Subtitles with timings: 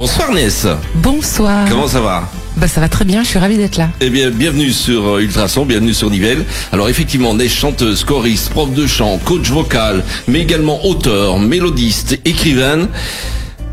[0.00, 0.66] Bonsoir Ness.
[0.94, 1.68] Bonsoir.
[1.68, 2.26] Comment ça va?
[2.56, 3.90] Bah, Ça va très bien, je suis ravie d'être là.
[4.00, 6.46] Eh bien, bienvenue sur euh, Ultrason, bienvenue sur Nivelle.
[6.72, 12.88] Alors effectivement, Ness, chanteuse, choriste, prof de chant, coach vocal, mais également auteur, mélodiste, écrivaine.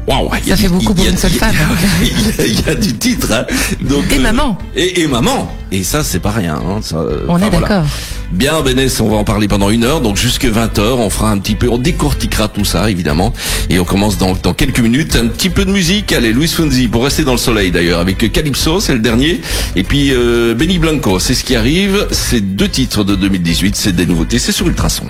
[0.07, 1.53] Waouh, ça fait beaucoup pour une seule femme.
[2.39, 3.27] Il y, a du titre.
[3.33, 3.45] Hein.
[3.81, 4.57] Donc, et maman.
[4.73, 5.51] Et, et, maman.
[5.71, 6.55] Et ça, c'est pas rien.
[6.55, 6.79] Hein.
[6.81, 7.83] Ça, on est d'accord.
[8.31, 9.99] Bien, Bénès, on va en parler pendant une heure.
[9.99, 13.33] Donc jusque 20 heures, on fera un petit peu, on décortiquera tout ça, évidemment.
[13.69, 15.17] Et on commence dans, dans quelques minutes.
[15.17, 16.13] Un petit peu de musique.
[16.13, 19.41] Allez, Luis Fonzi, pour rester dans le soleil d'ailleurs, avec Calypso, c'est le dernier.
[19.75, 22.07] Et puis euh, Benny Blanco, c'est ce qui arrive.
[22.11, 25.05] C'est deux titres de 2018, c'est des nouveautés, c'est sur Ultrason.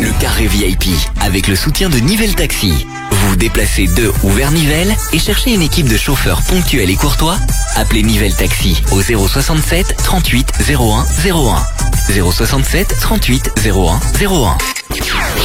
[0.00, 0.84] Le carré VIP,
[1.20, 2.86] avec le soutien de Nivelle Taxi.
[3.10, 7.36] Vous déplacez de ou vers Nivelles et cherchez une équipe de chauffeurs ponctuels et courtois
[7.76, 12.32] Appelez Nivelle Taxi au 067 38 01 01.
[12.32, 14.58] 067 38 01 01.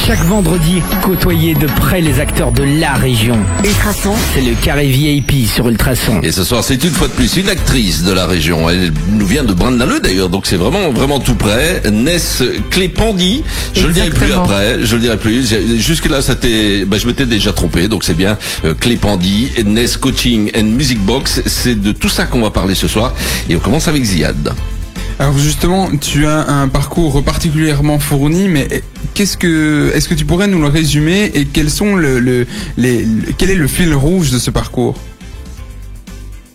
[0.06, 3.36] Chaque vendredi, côtoyez de près les acteurs de la région.
[3.64, 6.20] Ultrason, c'est le carré VIP sur Ultrason.
[6.22, 8.70] Et ce soir, c'est une fois de plus une actrice de la région.
[8.70, 11.82] Elle nous vient de Brandaleux d'ailleurs, donc c'est vraiment vraiment tout près.
[11.90, 13.42] Ness Clépandi.
[13.74, 14.84] Je le dirai plus après.
[14.84, 15.52] Je le dirai plus.
[15.78, 18.38] Jusque là, c'était, bah, je m'étais déjà trompé, donc c'est bien.
[18.64, 21.42] Euh, Clépandi, Ness Coaching and Music Box.
[21.46, 23.12] C'est de tout ça qu'on va parler ce soir.
[23.48, 24.52] Et on commence avec Ziad.
[25.18, 28.68] Alors justement, tu as un parcours particulièrement fourni, mais
[29.14, 33.06] qu'est-ce que, est-ce que tu pourrais nous le résumer et quels sont le, les,
[33.38, 34.94] quel est le fil rouge de ce parcours?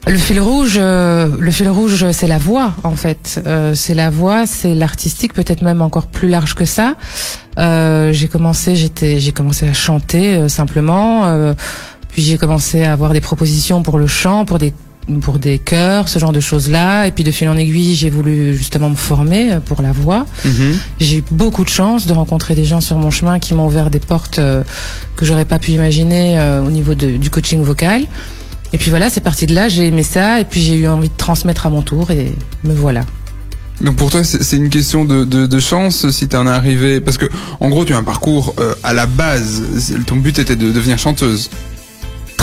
[0.05, 3.41] Le fil rouge, euh, le fil rouge, c'est la voix en fait.
[3.47, 6.95] Euh, c'est la voix, c'est l'artistique, peut-être même encore plus large que ça.
[7.57, 11.53] Euh, j'ai commencé, j'étais, j'ai commencé à chanter simplement.
[12.09, 14.73] puis j'ai commencé à avoir des propositions pour le chant, pour des
[15.21, 17.07] pour des chœurs, ce genre de choses-là.
[17.07, 20.25] Et puis de fil en aiguille, j'ai voulu justement me former euh, pour la voix.
[20.45, 20.77] Mhm.
[20.99, 23.89] J'ai eu beaucoup de chance de rencontrer des gens sur mon chemin qui m'ont ouvert
[23.89, 24.63] des portes euh,
[25.15, 28.05] que j'aurais pas pu imaginer euh, au niveau de, du coaching vocal.
[28.73, 31.09] Et puis voilà, c'est parti de là, j'ai aimé ça et puis j'ai eu envie
[31.09, 33.01] de transmettre à mon tour et me voilà.
[33.81, 37.01] Donc pour toi, c'est une question de, de, de chance si tu en es arrivé,
[37.01, 37.25] parce que
[37.59, 38.53] en gros, tu as un parcours
[38.83, 39.63] à la base.
[40.05, 41.49] Ton but était de devenir chanteuse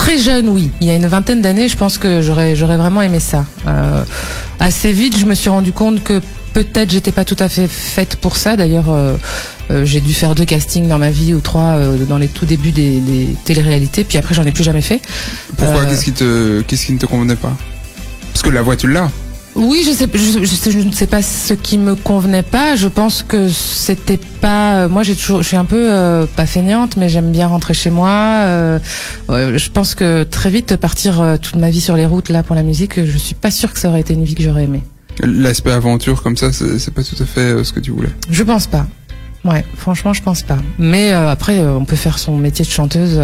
[0.08, 0.70] très jeune, oui.
[0.80, 3.44] Il y a une vingtaine d'années, je pense que j'aurais j'aurais vraiment aimé ça.
[3.66, 4.02] Euh,
[4.58, 6.22] assez vite, je me suis rendu compte que
[6.54, 8.56] peut-être j'étais pas tout à fait faite pour ça.
[8.56, 9.16] D'ailleurs, euh,
[9.70, 12.72] euh, j'ai dû faire deux castings dans ma vie ou trois dans les tout débuts
[12.72, 14.02] des, des téléréalités.
[14.02, 15.02] Puis après, j'en ai plus jamais fait.
[15.58, 15.84] Pourquoi?
[15.84, 17.54] Qu'est-ce qui te qu'est-ce qui ne te convenait pas?
[18.32, 19.10] Parce que la voix, tu l'as.
[19.58, 22.76] Oui, je sais, je, ne sais pas ce qui me convenait pas.
[22.76, 24.86] Je pense que c'était pas.
[24.86, 27.90] Moi, j'ai toujours, je suis un peu euh, pas feignante, mais j'aime bien rentrer chez
[27.90, 28.08] moi.
[28.08, 28.78] Euh,
[29.28, 32.54] je pense que très vite partir euh, toute ma vie sur les routes là pour
[32.54, 34.84] la musique, je suis pas sûre que ça aurait été une vie que j'aurais aimée.
[35.24, 38.10] L'aspect aventure comme ça, c'est pas tout à fait ce que tu voulais.
[38.30, 38.86] Je pense pas.
[39.44, 40.58] Ouais, franchement, je pense pas.
[40.78, 43.20] Mais après, on peut faire son métier de chanteuse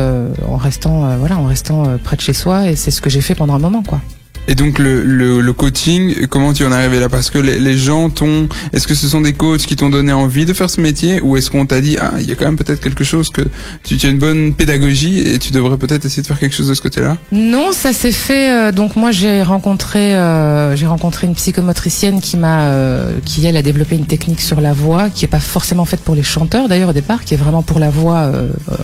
[0.49, 3.37] en restant, voilà, en restant près de chez soi, et c'est ce que j'ai fait
[3.37, 4.01] pendant un moment, quoi.
[4.47, 7.09] Et donc le, le, le, coaching, comment tu en es arrivé là?
[7.09, 8.49] Parce que les, les gens t'ont...
[8.73, 11.21] Est-ce que ce sont des coachs qui t'ont donné envie de faire ce métier?
[11.23, 13.41] Ou est-ce qu'on t'a dit, ah, il y a quand même peut-être quelque chose que
[13.83, 16.69] tu, tu, as une bonne pédagogie et tu devrais peut-être essayer de faire quelque chose
[16.69, 17.17] de ce côté-là?
[17.33, 18.51] Non, ça s'est fait...
[18.51, 22.65] Euh, donc moi j'ai rencontré euh, j'ai rencontré une psychomotricienne qui m'a...
[22.65, 26.01] Euh, qui elle a développé une technique sur la voix qui est pas forcément faite
[26.01, 28.31] pour les chanteurs d'ailleurs au départ, qui est vraiment pour la voix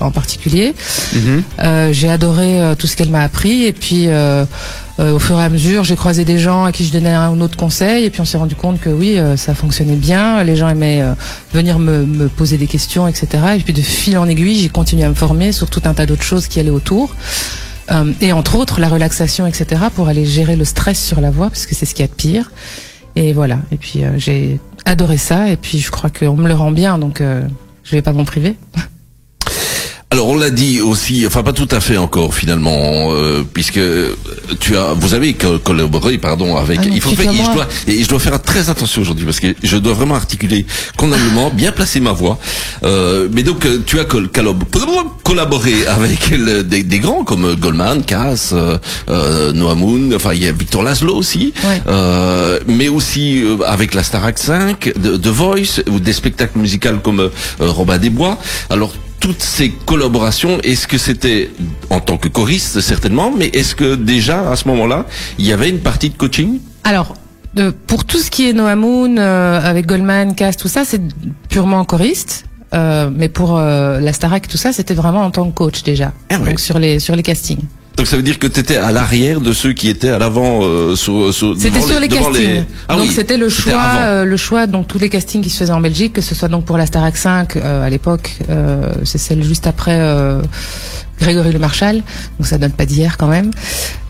[0.01, 0.75] en particulier.
[1.15, 1.93] Mm-hmm.
[1.93, 4.09] j'ai adoré tout ce qu'elle m'a appris et puis...
[5.01, 7.41] Euh, au fur et à mesure, j'ai croisé des gens à qui je donnais un
[7.41, 10.43] autre conseil, et puis on s'est rendu compte que oui, euh, ça fonctionnait bien.
[10.45, 11.15] Les gens aimaient euh,
[11.55, 13.29] venir me, poser des questions, etc.
[13.57, 16.05] Et puis de fil en aiguille, j'ai continué à me former sur tout un tas
[16.05, 17.15] d'autres choses qui allaient autour.
[18.21, 19.83] et entre autres, la relaxation, etc.
[19.95, 22.11] pour aller gérer le stress sur la voix, parce que c'est ce qu'il y a
[22.11, 22.53] de pire.
[23.17, 23.59] Et voilà.
[23.73, 27.21] Et puis j'ai adoré ça, et puis je crois qu'on me le rend bien, donc
[27.21, 28.55] je vais pas m'en priver.
[30.13, 33.79] Alors on l'a dit aussi, enfin pas tout à fait encore finalement, euh, puisque
[34.59, 36.81] tu as, vous avez collaboré, pardon, avec.
[36.83, 39.39] Ah il faut faire, et je dois, et je dois faire très attention aujourd'hui parce
[39.39, 40.67] que je dois vraiment articuler
[40.97, 42.41] convenablement, bien placer ma voix.
[42.83, 44.05] Euh, mais donc euh, tu as
[45.31, 46.35] collaboré avec
[46.67, 48.79] des, des, grands comme Goldman, Cass, euh,
[49.09, 51.53] euh, Noah Moon, enfin il y a Victor Laszlo aussi,
[51.87, 57.31] euh, mais aussi avec la Starac 5, The Voice ou des spectacles musicaux comme
[57.61, 58.39] Robin des Bois.
[58.71, 61.51] Alors toutes ces collaborations, est-ce que c'était
[61.91, 65.07] en tant que choriste certainement, mais est-ce que déjà à ce moment-là,
[65.39, 66.59] il y avait une partie de coaching?
[66.85, 67.15] Alors,
[67.55, 71.03] de, pour tout ce qui est Noah Moon, euh, avec Goldman, Cass, tout ça, c'est
[71.49, 72.47] purement choriste.
[72.73, 76.13] Euh, mais pour euh, la Starac, tout ça, c'était vraiment en tant que coach déjà.
[76.31, 77.65] Ah Donc sur les sur les castings.
[78.01, 80.61] Donc ça veut dire que tu étais à l'arrière de ceux qui étaient à l'avant
[80.63, 82.65] euh, sur, C'était sur les castings.
[82.89, 85.71] Ah donc c'était le choix euh, le choix donc tous les castings qui se faisaient
[85.71, 89.19] en Belgique que ce soit donc pour la Starac 5 euh, à l'époque euh, c'est
[89.19, 90.01] celle juste après
[91.21, 91.97] Grégory Le Marchal,
[92.39, 93.51] donc ça donne pas d'hier quand même,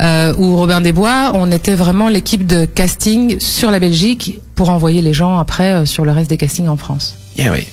[0.01, 5.03] euh, ou Robin Desbois, on était vraiment l'équipe de casting sur la Belgique pour envoyer
[5.03, 7.17] les gens après euh, sur le reste des castings en France.
[7.37, 7.67] Yeah, oui.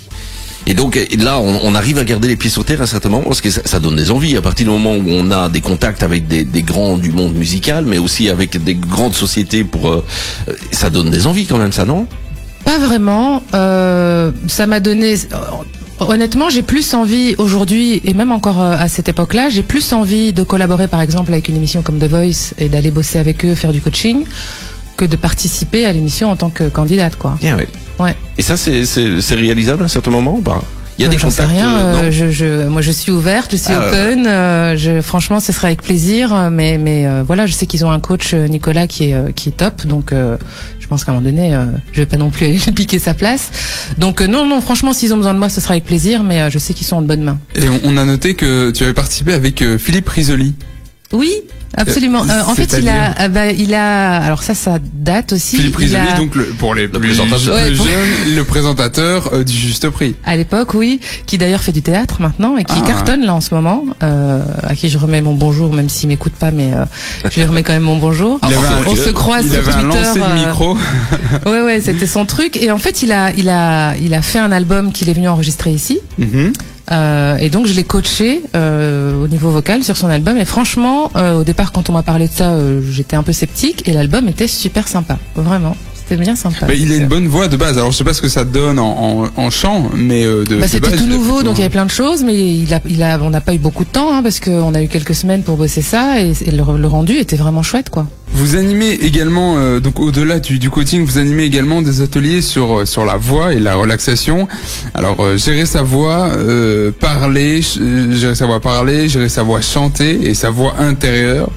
[0.69, 3.23] Et donc là, on, arrive à garder les pieds sur terre à un certain moment
[3.23, 4.35] parce que ça, donne des envies.
[4.35, 7.85] À partir du moment où on a des contacts avec des, grands du monde musical,
[7.85, 10.03] mais aussi avec des grandes sociétés, pour euh,
[10.49, 12.05] euh, ça donne des envies quand même, ça non?
[12.65, 13.41] Pas vraiment.
[13.53, 15.15] Euh, ça m'a donné.
[15.99, 20.43] Honnêtement, j'ai plus envie aujourd'hui, et même encore à cette époque-là, j'ai plus envie de
[20.43, 23.71] collaborer par exemple avec une émission comme The Voice et d'aller bosser avec eux, faire
[23.71, 24.25] du coaching,
[24.97, 27.37] que de participer à l'émission en tant que candidate, quoi.
[27.41, 27.63] Yeah, oui.
[27.99, 28.15] Ouais.
[28.37, 30.61] Et ça, c'est c'est c'est réalisable à un certain moment ou pas?
[30.99, 31.59] Il y a Euh, des j'en sais contacts.
[31.59, 31.69] rien.
[31.77, 32.11] euh, euh, non?
[32.11, 34.25] je, je, moi, je suis ouverte, je suis Ah, open.
[34.25, 36.49] euh, je, franchement, ce serait avec plaisir.
[36.51, 39.49] Mais, mais euh, voilà, je sais qu'ils ont un coach euh, Nicolas qui est qui
[39.49, 39.85] est top.
[39.85, 40.37] Donc, euh,
[40.79, 42.97] je pense qu'à un moment donné, euh, je vais pas non plus aller lui piquer
[42.97, 43.51] sa place.
[43.99, 44.59] Donc, euh, non, non.
[44.59, 46.23] Franchement, s'ils ont besoin de moi, ce sera avec plaisir.
[46.23, 47.37] Mais euh, je sais qu'ils sont en de bonnes mains.
[47.53, 50.55] Et on, on a noté que tu avais participé avec euh, Philippe Risoli.
[51.13, 51.31] Oui,
[51.75, 52.23] absolument.
[52.23, 54.17] Euh, Euh, en fait, il a, ah bah, il a.
[54.17, 55.57] Alors ça, ça date aussi.
[55.57, 57.19] Philippe a- Risoli, donc le, pour les plus.
[57.19, 57.25] Ouais,
[57.75, 60.15] pour- jeunes, le présentateur euh, du Juste Prix.
[60.25, 62.87] À l'époque, oui, qui d'ailleurs fait du théâtre maintenant et qui Ah.
[62.87, 66.33] cartonne là en ce moment, euh, à qui je remets mon bonjour, même s'il m'écoute
[66.33, 66.85] pas, mais euh,
[67.29, 68.39] je lui remets quand même mon bonjour.
[68.43, 69.97] Il avait un- on se croise il sur avait un Twitter.
[70.03, 70.77] lancé de euh, micro.
[71.45, 72.57] Ouais, ouais, c'était son truc.
[72.57, 75.27] Et en fait, il a, il a, il a fait un album qu'il est venu
[75.27, 75.99] enregistrer ici.
[76.17, 76.53] Mhm.
[76.91, 80.37] Euh, et donc, je l'ai coaché euh, au niveau vocal sur son album.
[80.37, 83.33] Et franchement, euh, au départ, quand on m'a parlé de ça, euh, j'étais un peu
[83.33, 83.87] sceptique.
[83.87, 85.75] Et l'album était super sympa, vraiment.
[86.07, 86.67] C'était bien sympa.
[86.73, 87.77] Il a une bonne voix de base.
[87.77, 90.55] Alors je sais pas ce que ça donne en, en, en chant, mais euh, de,
[90.55, 93.03] Bah, c'était tout nouveau, donc il y avait plein de choses, mais il a, il
[93.03, 95.43] a, on n'a pas eu beaucoup de temps, hein, parce qu'on a eu quelques semaines
[95.43, 98.07] pour bosser ça, et, et le, le rendu était vraiment chouette, quoi.
[98.33, 102.79] Vous animez également, euh, donc au-delà du, du coaching, vous animez également des ateliers sur
[102.79, 104.47] euh, sur la voix et la relaxation.
[104.93, 110.29] Alors euh, gérer sa voix, euh, parler, gérer sa voix parler, gérer sa voix chanter
[110.29, 111.49] et sa voix intérieure.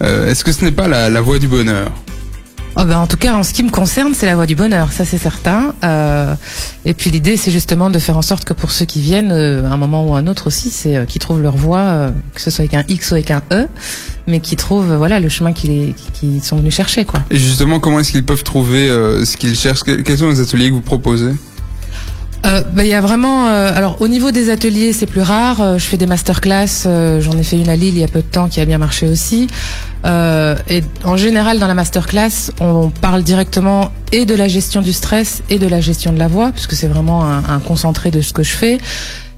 [0.00, 1.92] Est-ce que ce n'est pas la, la voix du bonheur?
[2.74, 4.92] Oh ben, en tout cas, en ce qui me concerne, c'est la voie du bonheur,
[4.92, 5.74] ça c'est certain.
[5.84, 6.34] Euh,
[6.86, 9.68] et puis l'idée, c'est justement de faire en sorte que pour ceux qui viennent, euh,
[9.68, 12.10] à un moment ou à un autre aussi, c'est euh, qu'ils trouvent leur voie, euh,
[12.34, 13.66] que ce soit avec un X ou avec un E,
[14.26, 17.20] mais qu'ils trouvent voilà le chemin qu'ils qu'ils sont venus chercher, quoi.
[17.30, 19.82] Et justement, comment est-ce qu'ils peuvent trouver euh, ce qu'ils cherchent?
[19.82, 21.32] Que- Quels sont les ateliers que vous proposez?
[22.44, 23.46] Euh, bah, il y a vraiment.
[23.48, 25.60] euh, alors, au niveau des ateliers, c'est plus rare.
[25.60, 26.86] Euh, je fais des masterclass.
[26.86, 28.64] euh, J'en ai fait une à Lille il y a peu de temps qui a
[28.64, 29.46] bien marché aussi.
[30.04, 35.42] Et en général, dans la masterclass, on parle directement et de la gestion du stress
[35.48, 38.32] et de la gestion de la voix, puisque c'est vraiment un, un concentré de ce
[38.32, 38.78] que je fais.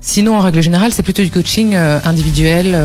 [0.00, 2.76] Sinon, en règle générale, c'est plutôt du coaching individuel,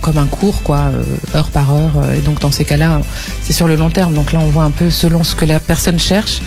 [0.00, 0.90] comme un cours, quoi,
[1.34, 1.90] heure par heure.
[2.16, 3.00] et donc, dans ces cas-là,
[3.42, 4.14] c'est sur le long terme.
[4.14, 6.40] Donc là, on voit un peu selon ce que la personne cherche.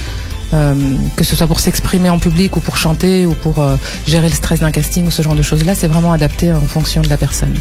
[0.53, 0.73] Euh,
[1.15, 3.75] que ce soit pour s'exprimer en public ou pour chanter ou pour euh,
[4.07, 7.01] gérer le stress d'un casting ou ce genre de choses-là, c'est vraiment adapté en fonction
[7.01, 7.53] de la personne.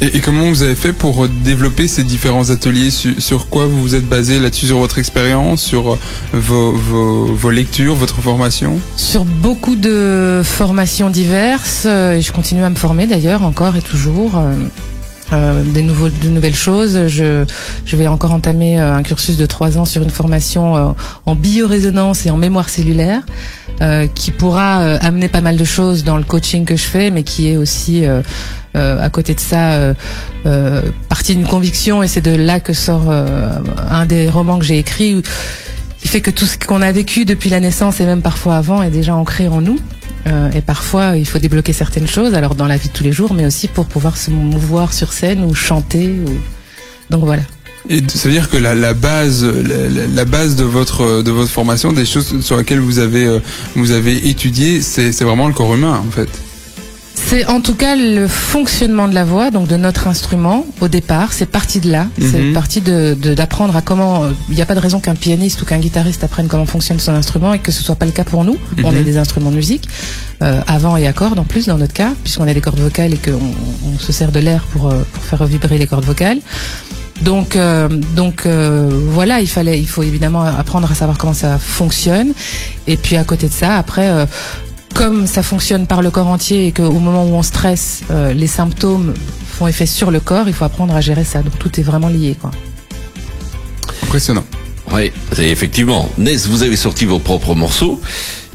[0.00, 2.90] et, et comment vous avez fait pour euh, développer ces différents ateliers?
[2.90, 5.98] Sur, sur quoi vous vous êtes basé là-dessus Sur votre expérience Sur
[6.32, 8.78] vos, vos, vos lectures Votre formation?
[8.96, 14.32] Sur beaucoup de formations diverses, et je continue à me former d'ailleurs encore et toujours.
[15.32, 17.06] Euh, des nouveaux, de nouvelles choses.
[17.06, 17.44] Je,
[17.84, 20.92] je vais encore entamer euh, un cursus de trois ans sur une formation euh,
[21.26, 23.22] en biorésonance et en mémoire cellulaire,
[23.80, 27.22] euh, qui pourra amener pas mal de choses dans le coaching que je fais, mais
[27.22, 28.22] qui est aussi euh,
[28.74, 29.94] à côté de ça
[31.08, 32.02] partie d'une conviction.
[32.02, 35.22] Et c'est de là que sort un des romans que j'ai écrit.
[36.02, 38.82] il fait que tout ce qu'on a vécu depuis la naissance et même parfois avant
[38.82, 39.78] est déjà ancré en nous.
[40.26, 43.12] Euh, et parfois, il faut débloquer certaines choses, alors dans la vie de tous les
[43.12, 46.14] jours, mais aussi pour pouvoir se mouvoir sur scène ou chanter.
[47.10, 47.42] Donc voilà.
[47.88, 52.06] Et ça veut dire que la, base, la, base de votre de votre formation, des
[52.06, 53.40] choses sur lesquelles vous avez euh,
[53.74, 56.28] vous avez étudié, c'est vraiment le corps humain en fait.
[57.14, 61.32] C'est en tout cas le fonctionnement de la voix, donc de notre instrument au départ.
[61.32, 62.06] C'est parti de là.
[62.20, 62.52] C'est Mhm.
[62.52, 64.24] parti de de- d'apprendre à comment.
[64.24, 66.98] euh, Il n'y a pas de raison qu'un pianiste ou qu'un guitariste apprenne comment fonctionne
[67.00, 68.56] son instrument et que ce soit pas le cas pour nous.
[68.84, 68.98] On Mhm.
[68.98, 69.88] est des instruments de musique,
[70.42, 73.14] euh, avant et à cordes en plus dans notre cas, puisqu'on a des cordes vocales
[73.14, 73.40] et qu'on
[73.94, 76.38] on se sert de l'air pour euh, pour faire vibrer les cordes vocales.
[77.22, 81.56] Donc, euh, donc euh, voilà, il fallait, il faut évidemment apprendre à savoir comment ça
[81.58, 82.32] fonctionne.
[82.88, 84.26] Et puis à côté de ça, après, euh,
[84.92, 88.46] comme ça fonctionne par le corps entier et qu'au moment où on stresse, euh, les
[88.46, 89.14] symptômes
[89.46, 91.42] font effet sur le corps, il faut apprendre à gérer ça.
[91.42, 92.50] Donc tout est vraiment lié, quoi.
[94.02, 94.44] Impressionnant.
[94.92, 96.08] Oui, c'est effectivement.
[96.18, 98.00] Ness, vous avez sorti vos propres morceaux.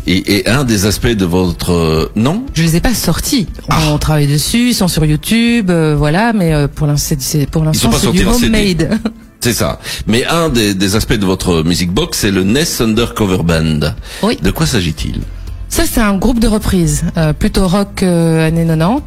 [0.10, 3.48] Et, et un des aspects de votre euh, non, Je les ai pas sortis.
[3.70, 6.32] On, on travaille dessus, ils sont sur YouTube, euh, voilà.
[6.32, 9.00] Mais euh, pour l'instant, c'est- pour l'instant c'est du homemade.
[9.42, 9.80] c'est ça.
[10.06, 13.80] Mais un des, des aspects de votre music box, c'est le Ness Undercover Band.
[14.24, 14.38] Oui.
[14.42, 15.20] De quoi s'agit-il?
[15.70, 19.04] Ça, c'est un groupe de reprises, euh, plutôt rock euh, années 90.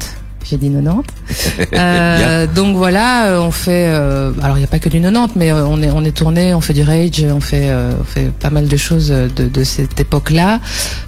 [0.49, 1.03] J'ai dit 90.
[1.73, 3.85] Euh, donc voilà, euh, on fait.
[3.87, 6.11] euh, alors il n'y a pas que du 90, mais euh, on est on est
[6.15, 9.47] tourné, on fait du rage, on fait euh, on fait pas mal de choses de,
[9.47, 10.59] de cette époque-là,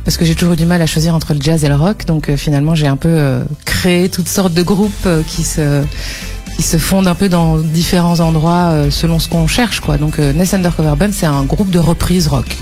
[0.05, 2.05] parce que j'ai toujours eu du mal à choisir entre le jazz et le rock.
[2.05, 5.83] Donc euh, finalement j'ai un peu euh, créé toutes sortes de groupes qui se
[6.55, 9.97] qui se fondent un peu dans différents endroits euh, selon ce qu'on cherche quoi.
[9.97, 12.55] Donc euh, Ness Undercover Band c'est un groupe de reprise rock.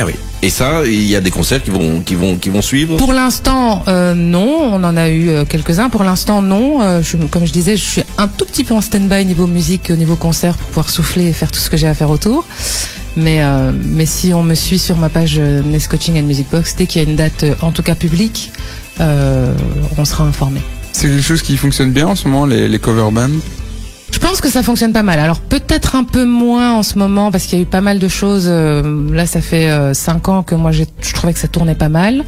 [0.00, 0.12] Ah oui.
[0.42, 2.96] Et ça, il y a des concerts qui vont, qui vont, qui vont suivre.
[2.98, 4.70] Pour l'instant, euh, non.
[4.72, 5.88] On en a eu euh, quelques-uns.
[5.90, 6.80] Pour l'instant, non.
[6.80, 9.90] Euh, je, comme je disais, je suis un tout petit peu en stand-by niveau musique,
[9.90, 12.46] au niveau concert, pour pouvoir souffler et faire tout ce que j'ai à faire autour.
[13.16, 16.76] Mais, euh, mais si on me suit sur ma page Nest Coaching and Music Box,
[16.76, 18.52] dès qu'il y a une date, en tout cas publique,
[19.00, 19.52] euh,
[19.96, 20.60] on sera informé.
[20.92, 23.40] C'est quelque chose qui fonctionne bien en ce moment, les, les cover bands?
[24.10, 25.18] Je pense que ça fonctionne pas mal.
[25.18, 27.98] Alors peut-être un peu moins en ce moment parce qu'il y a eu pas mal
[27.98, 28.46] de choses.
[28.48, 30.84] euh, là, ça fait euh, cinq ans que moi je
[31.14, 32.24] trouvais que ça tournait pas mal.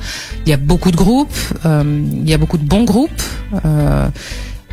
[0.46, 1.34] Il y a beaucoup de groupes,
[1.66, 1.82] euh,
[2.22, 3.22] il y a beaucoup de bons groupes.
[3.64, 4.08] euh,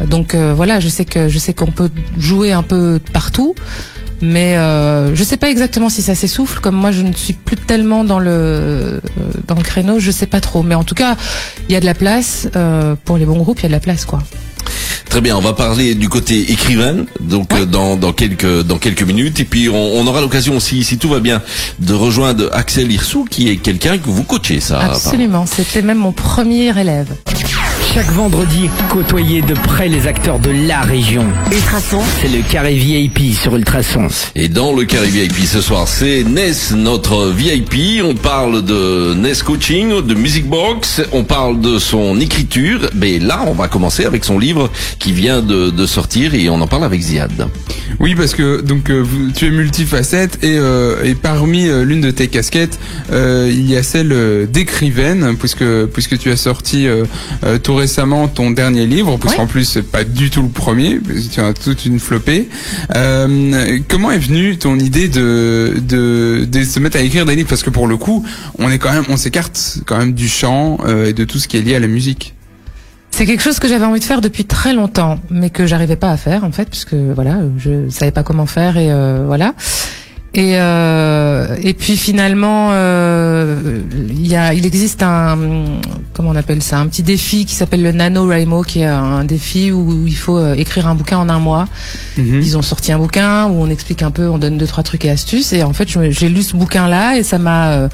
[0.06, 3.56] donc euh, voilà, je sais que je sais qu'on peut jouer un peu partout.
[4.20, 4.56] Mais
[5.14, 6.60] je sais pas exactement si ça s'essouffle.
[6.60, 9.00] Comme moi, je ne suis plus tellement dans le
[9.48, 10.64] dans le créneau, je sais pas trop.
[10.64, 11.16] Mais en tout cas,
[11.70, 12.48] il y a de la place
[13.06, 13.60] pour les bons groupes.
[13.60, 14.24] Il y a de la place, quoi.
[15.10, 19.04] Très bien, on va parler du côté écrivain, donc euh, dans, dans quelques dans quelques
[19.04, 21.42] minutes, et puis on, on aura l'occasion aussi, si tout va bien,
[21.80, 24.80] de rejoindre Axel Hirsou, qui est quelqu'un que vous coachez, ça.
[24.80, 25.46] Absolument.
[25.46, 27.08] C'était même mon premier élève.
[27.94, 31.26] Chaque vendredi, côtoyez de près les acteurs de la région.
[31.52, 34.08] Ultrason, c'est le carré VIP sur Ultrason.
[34.36, 38.04] Et dans le carré VIP ce soir, c'est Ness, notre VIP.
[38.04, 42.82] On parle de Ness Coaching, de Music Box, on parle de son écriture.
[42.94, 44.70] Mais là, on va commencer avec son livre
[45.00, 47.32] qui vient de, de sortir et on en parle avec Ziad.
[48.00, 52.02] Oui, parce que donc euh, vous- tu es multifacette et, euh, et parmi euh, l'une
[52.02, 52.80] de tes casquettes,
[53.12, 55.64] euh, il y a celle euh, d'écrivaine, puisque
[55.94, 57.06] puisque tu as sorti euh,
[57.46, 59.48] euh, tout récemment ton dernier livre, puisqu'en Ouais.
[59.48, 61.00] plus c'est pas du tout le premier,
[61.32, 62.50] tu as toute une flopée.
[62.96, 67.50] Euh, comment est venue ton idée de, de de se mettre à écrire des livres?
[67.50, 68.26] Parce que pour le coup,
[68.60, 71.48] on est quand même, on s'écarte quand même du chant euh, et de tout ce
[71.48, 72.34] qui est lié à la musique.
[73.18, 76.12] C'est quelque chose que j'avais envie de faire depuis très longtemps, mais que j'arrivais pas
[76.12, 79.56] à faire en fait, puisque voilà, je savais pas comment faire et euh, voilà.
[80.36, 85.36] Et euh, et puis finalement, euh, il y a, il existe un
[86.14, 89.24] comment on appelle ça, un petit défi qui s'appelle le Nano Raimo, qui est un
[89.24, 91.66] défi où il faut euh, écrire un bouquin en un mois.
[92.20, 92.40] Mhm.
[92.44, 95.06] Ils ont sorti un bouquin où on explique un peu, on donne deux trois trucs
[95.06, 95.54] et astuces.
[95.54, 97.90] Et en fait, j'ai lu ce bouquin-là et ça m'a, euh,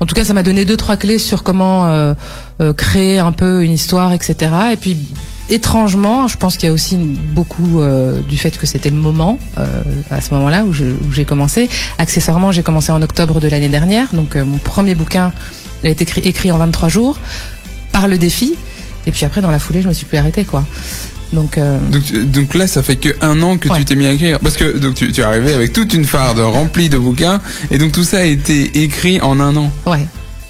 [0.00, 2.14] en tout cas, ça m'a donné deux trois clés sur comment euh,
[2.60, 4.52] euh, créer un peu une histoire, etc.
[4.72, 4.96] Et puis
[5.48, 9.38] étrangement, je pense qu'il y a aussi beaucoup euh, du fait que c'était le moment
[10.10, 10.72] à ce moment-là où
[11.12, 11.68] j'ai commencé.
[11.98, 15.32] Accessoirement, j'ai commencé en octobre de l'année dernière, donc mon premier bouquin
[15.84, 17.18] a été écrit, écrit en 23 jours
[17.92, 18.54] par le défi.
[19.06, 20.64] Et puis après, dans la foulée, je me suis plus arrêtée, quoi.
[21.32, 21.78] Donc, euh,
[22.32, 23.78] Donc, là, ça fait que un an que Ouais.
[23.78, 24.38] tu t'es mis à écrire.
[24.40, 27.40] Parce que donc tu, tu es arrivé avec toute une farde remplie de bouquins,
[27.70, 29.70] et donc tout ça a été écrit en un an.
[29.86, 30.06] Ouais.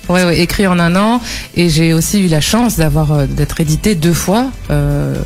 [0.09, 1.21] Ouais, ouais, écrit en un an
[1.57, 5.17] et j'ai aussi eu la chance d'avoir euh, d'être édité deux fois, euh,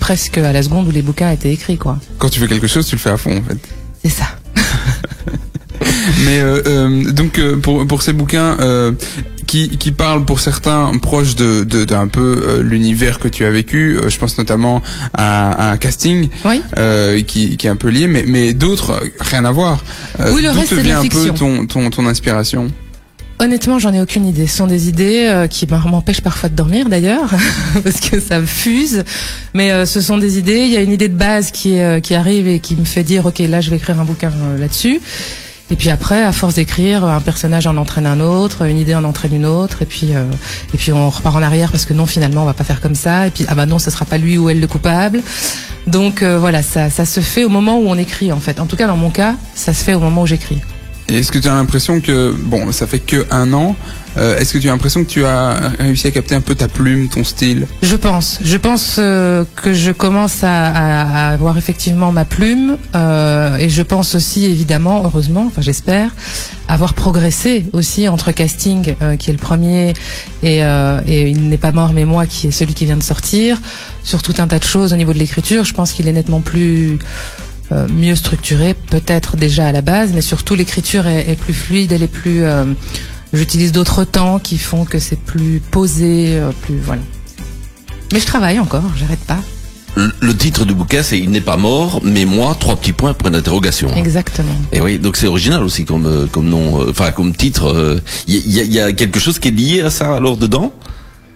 [0.00, 1.96] presque à la seconde où les bouquins étaient écrits, quoi.
[2.18, 3.58] Quand tu fais quelque chose, tu le fais à fond, en fait.
[4.02, 4.24] C'est ça.
[6.24, 8.56] Mais euh, euh, donc pour pour ces bouquins
[9.50, 13.50] qui qui parlent pour certains proches de de d'un peu euh, l'univers que tu as
[13.50, 14.80] vécu, euh, je pense notamment
[15.12, 16.62] à, à un casting Oui.
[16.78, 19.82] euh, qui qui est un peu lié, mais mais d'autres euh, rien à voir.
[20.32, 22.70] Oui, le reste, te de la vient un peu ton ton ton inspiration.
[23.42, 24.46] Honnêtement, j'en ai aucune idée.
[24.46, 27.30] Ce sont des idées euh, qui m'en- m'empêchent parfois de dormir d'ailleurs,
[27.82, 29.02] parce que ça me fuse.
[29.54, 30.60] Mais euh, ce sont des idées.
[30.66, 32.84] Il y a une idée de base qui, est, euh, qui arrive et qui me
[32.84, 35.00] fait dire, ok, là, je vais écrire un bouquin là-dessus.
[35.70, 39.04] Et puis après, à force d'écrire, un personnage en entraîne un autre, une idée en
[39.04, 40.24] entraîne une autre, et puis euh,
[40.74, 42.96] et puis on repart en arrière parce que non, finalement, on va pas faire comme
[42.96, 43.28] ça.
[43.28, 45.22] Et puis ah bah non, ce sera pas lui ou elle le coupable.
[45.86, 48.58] Donc euh, voilà, ça ça se fait au moment où on écrit en fait.
[48.60, 50.60] En tout cas, dans mon cas, ça se fait au moment où j'écris.
[51.08, 53.76] Est-ce que tu as l'impression que bon, ça fait que un an.
[54.16, 56.68] Euh, Est-ce que tu as l'impression que tu as réussi à capter un peu ta
[56.68, 57.66] plume, ton style?
[57.82, 58.38] Je pense.
[58.42, 64.14] Je pense euh, que je commence à, avoir effectivement ma plume euh, et je pense
[64.14, 66.10] aussi évidemment, heureusement, enfin j'espère,
[66.68, 69.92] avoir progressé aussi entre casting qui est le premier
[70.42, 73.60] et, il n'est pas mort mais moi qui est celui qui vient de sortir
[74.02, 75.64] sur tout un tas de choses au niveau de l'écriture.
[75.64, 76.98] Je pense qu'il est nettement plus
[77.88, 82.08] mieux structuré, peut-être déjà à la base, mais surtout l'écriture est, plus fluide, elle est
[82.08, 82.44] plus.
[83.32, 87.02] J'utilise d'autres temps qui font que c'est plus posé, euh, plus voilà.
[88.12, 89.38] Mais je travaille encore, j'arrête pas.
[89.96, 93.30] Le, titre du bouquin, c'est Il n'est pas mort, mais moi, trois petits points, point
[93.32, 93.92] d'interrogation.
[93.96, 94.54] Exactement.
[94.72, 98.00] Et oui, donc c'est original aussi comme euh, comme nom, euh, enfin comme titre.
[98.28, 100.72] Il y, a- il y a quelque chose qui est lié à ça alors dedans?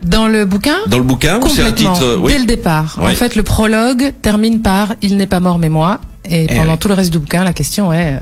[0.05, 0.77] Dans le bouquin?
[0.87, 2.33] Dans le bouquin ou c'est un titre euh, oui.
[2.33, 2.99] dès le départ.
[3.01, 3.11] Oui.
[3.13, 6.01] En fait, le prologue termine par Il n'est pas mort mais moi.
[6.29, 6.79] Et, pendant oui.
[6.79, 8.19] tout le reste du bouquin, la question est,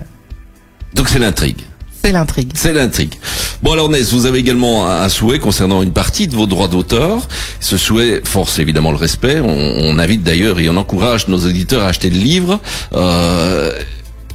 [0.95, 1.61] Donc c'est l'intrigue.
[2.03, 2.51] C'est l'intrigue.
[2.55, 3.15] C'est l'intrigue.
[3.63, 7.29] Bon alors Ness, vous avez également un souhait concernant une partie de vos droits d'auteur.
[7.61, 9.41] Ce souhait force évidemment le respect.
[9.41, 12.61] On, on invite d'ailleurs et on encourage nos auditeurs à acheter le livre.
[12.95, 13.73] Euh,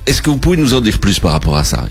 [0.05, 1.85] Est-ce que vous pouvez nous en dire plus par rapport à ça?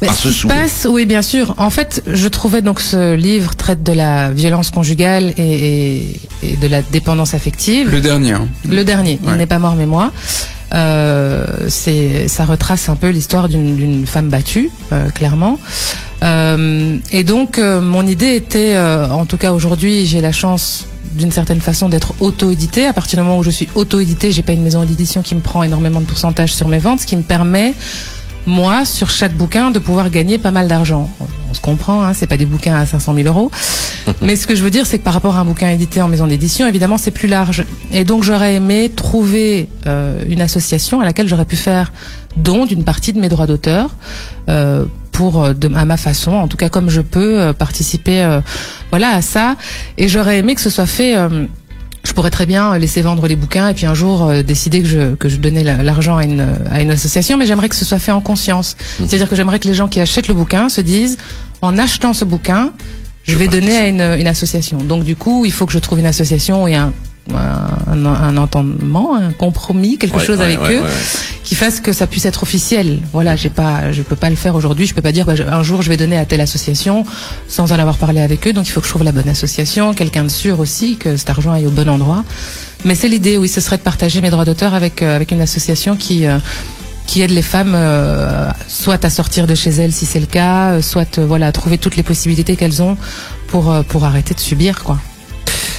[0.00, 0.52] Mais ce qui se souhait.
[0.54, 1.54] passe, oui, bien sûr.
[1.58, 6.56] En fait, je trouvais donc ce livre traite de la violence conjugale et, et- et
[6.56, 7.88] de la dépendance affective.
[7.90, 8.32] Le dernier.
[8.32, 8.48] hein.
[8.68, 9.32] Le dernier, Ouais.
[9.32, 10.10] il n'est pas mort mais moi.
[10.72, 15.58] Euh, c'est, ça retrace un peu l'histoire d'une, femme battue, euh, clairement.
[16.22, 21.60] Euh, et donc, mon idée était, en tout cas aujourd'hui, j'ai la chance d'une certaine
[21.60, 22.86] façon d'être auto-édité.
[22.86, 25.40] À partir du moment où je suis auto-édité, j'ai pas une maison d'édition qui me
[25.40, 27.74] prend énormément de pourcentage sur mes ventes, ce qui me permet
[28.46, 31.08] moi, sur chaque bouquin, de pouvoir gagner pas mal d'argent.
[31.52, 33.50] On, se comprend, hein, c'est pas des bouquins à 500 000 euros.
[34.22, 36.08] Mais ce que je veux dire, c'est que par rapport à un bouquin édité en
[36.08, 37.64] maison d'édition, évidemment, c'est plus large.
[37.92, 41.92] Et donc, j'aurais aimé trouver euh, une association à laquelle j'aurais pu faire
[42.36, 43.90] don d'une partie de mes droits d'auteur
[44.48, 48.22] euh, pour, euh, de, à ma façon, en tout cas comme je peux, euh, participer,
[48.22, 48.40] euh,
[48.90, 49.56] voilà, à ça.
[49.98, 51.14] Et j'aurais aimé que ce soit fait.
[52.04, 54.88] Je pourrais très bien laisser vendre les bouquins et puis un jour euh, décider que
[54.88, 57.84] je que je donnais la- l'argent à une à une association, mais j'aimerais que ce
[57.84, 58.76] soit fait en conscience.
[58.98, 61.16] C'est-à-dire que j'aimerais que les gens qui achètent le bouquin se disent
[61.60, 62.72] en achetant ce bouquin,
[63.24, 64.78] je vais donner à une, une association.
[64.78, 66.92] Donc du coup, il faut que je trouve une association et un
[67.34, 70.82] un, un entendement, un compromis, quelque Ouais, chose ouais, avec ouais, eux
[71.44, 72.98] qui fasse que ça puisse être officiel.
[73.12, 74.86] Voilà, j'ai pas, je peux pas le faire aujourd'hui.
[74.86, 77.04] Je peux pas dire bah, un jour je vais donner à telle association
[77.48, 78.52] sans en avoir parlé avec eux.
[78.52, 81.30] Donc il faut que je trouve la bonne association, quelqu'un de sûr aussi que cet
[81.30, 82.24] argent aille au bon endroit.
[82.84, 85.40] Mais c'est l'idée, oui, ce serait de partager mes droits d'auteur avec euh, avec une
[85.40, 86.38] association qui euh,
[87.06, 90.80] qui aide les femmes euh, soit à sortir de chez elles si c'est le cas,
[90.82, 92.96] soit voilà à trouver toutes les possibilités qu'elles ont
[93.48, 94.98] pour pour arrêter de subir quoi.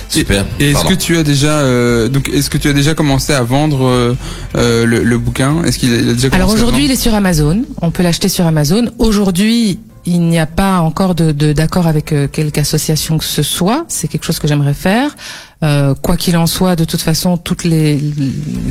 [0.09, 0.45] Super.
[0.59, 3.41] Et est-ce que tu as déjà euh, donc est-ce que tu as déjà commencé à
[3.43, 4.15] vendre euh,
[4.55, 5.63] euh, le, le bouquin?
[5.63, 7.63] Est-ce qu'il a, déjà commencé Alors aujourd'hui, il est sur Amazon.
[7.81, 8.91] On peut l'acheter sur Amazon.
[8.99, 13.41] Aujourd'hui, il n'y a pas encore de de- d'accord avec euh, quelque association que ce
[13.43, 13.85] soit.
[13.87, 15.15] C'est quelque chose que j'aimerais faire.
[15.63, 17.99] Euh, quoi qu'il en soit, de toute façon, toutes les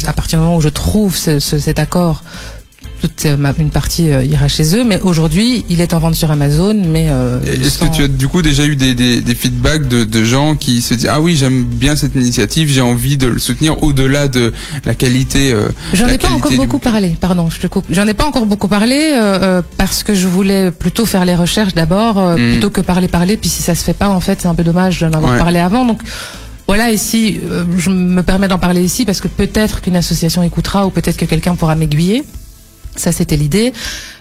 [0.06, 2.22] à partir du moment où je trouve ce- ce- cet accord,
[3.02, 4.84] toute euh, ma- une partie euh, ira chez eux.
[4.84, 6.74] Mais aujourd'hui, il est en vente sur Amazon.
[6.86, 9.86] Mais euh, Est-ce sans- que tu as du coup déjà eu des, des, des feedbacks
[9.88, 13.26] de, de gens qui se disent ah oui j'aime bien cette initiative j'ai envie de
[13.26, 14.52] le soutenir au-delà de
[14.86, 17.84] la qualité euh, J'en ai pas encore beaucoup parlé, pardon, je te coupe.
[17.90, 21.34] J'en ai pas encore beaucoup parlé euh, euh, parce que je voulais plutôt faire les
[21.34, 22.52] recherches d'abord euh, Mm.
[22.52, 23.36] plutôt que parler parler.
[23.36, 25.38] Puis si ça se fait pas, en fait, c'est un peu dommage d'en avoir Ouais.
[25.38, 25.84] parlé avant.
[25.84, 26.00] Donc
[26.66, 30.86] voilà, ici, euh, je me permets d'en parler ici parce que peut-être qu'une association écoutera
[30.86, 32.22] ou peut-être que quelqu'un pourra m'aiguiller.
[32.96, 33.72] Ça, c'était l'idée,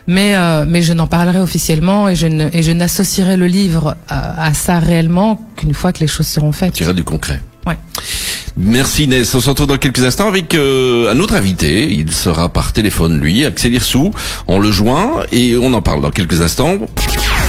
[0.08, 3.96] mais euh, mais je n'en parlerai officiellement et je ne et je n'associerai le livre
[4.08, 6.74] à, à ça réellement qu'une fois que les choses seront faites.
[6.74, 7.42] Tu du concret.
[7.68, 7.78] Ouais.
[8.58, 9.34] Merci Ness.
[9.36, 11.92] On se retrouve dans quelques instants avec euh, un autre invité.
[11.92, 14.12] Il sera par téléphone, lui, Axel Hirsou.
[14.48, 16.78] On le joint et on en parle dans quelques instants.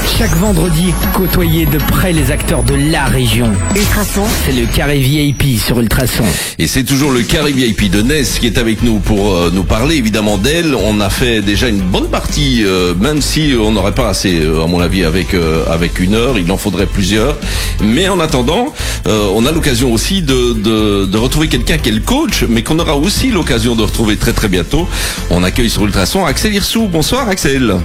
[0.06, 3.50] Chaque vendredi, côtoyez de près les acteurs de la région.
[3.74, 6.24] Ultrason, c'est le carré VIP sur Ultrason.
[6.58, 9.64] Et c'est toujours le carré VIP de Ness qui est avec nous pour euh, nous
[9.64, 10.74] parler évidemment d'elle.
[10.74, 14.62] On a fait déjà une bonne partie, euh, même si on n'aurait pas assez, euh,
[14.62, 16.38] à mon avis, avec euh, avec une heure.
[16.38, 17.36] Il en faudrait plusieurs.
[17.82, 18.72] Mais en attendant,
[19.06, 22.62] euh, on a l'occasion aussi de, de, de retrouver quelqu'un qui est le coach, mais
[22.62, 24.86] qu'on aura aussi l'occasion de retrouver très très bientôt.
[25.30, 26.86] On accueille sur Ultrason Axel Hirsou.
[26.86, 27.76] Bonsoir Axel.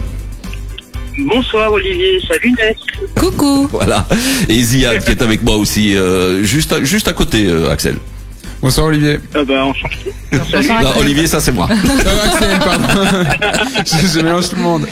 [1.17, 2.77] Bonsoir Olivier, salut Ness.
[3.15, 3.67] Coucou.
[3.71, 4.05] Voilà.
[4.49, 7.95] Et Ziad qui est avec moi aussi, euh, juste à, juste à côté, euh, Axel.
[8.61, 10.13] bonsoir Olivier Ah bah enchanté.
[10.31, 10.89] Non.
[10.99, 11.67] Olivier, ça c'est moi.
[12.25, 12.87] Axel pardon
[13.85, 14.85] je, je mélange tout le monde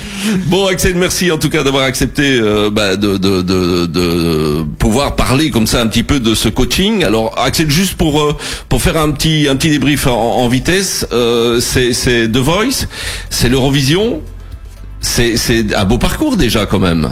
[0.48, 5.16] Bon Axel, merci en tout cas d'avoir accepté euh, bah, de, de, de, de pouvoir
[5.16, 7.04] parler comme ça un petit peu de ce coaching.
[7.04, 8.36] Alors Axel, juste pour euh,
[8.68, 12.88] pour faire un petit un petit débrief en, en vitesse, euh, c'est c'est The Voice,
[13.30, 14.22] c'est l'Eurovision,
[15.06, 17.10] c'est c'est un beau parcours déjà quand même.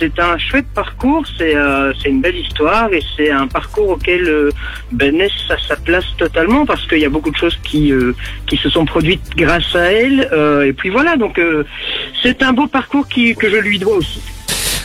[0.00, 4.22] C'est un chouette parcours, c'est euh, c'est une belle histoire et c'est un parcours auquel
[4.28, 4.50] euh,
[4.92, 8.12] ben, Ness a sa place totalement parce qu'il y a beaucoup de choses qui euh,
[8.48, 11.64] qui se sont produites grâce à elle euh, et puis voilà donc euh,
[12.22, 14.20] c'est un beau parcours qui, que je lui dois aussi.